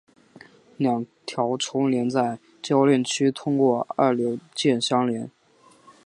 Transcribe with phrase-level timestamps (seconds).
[0.77, 5.29] 两条重链在铰链区通过二硫键相连。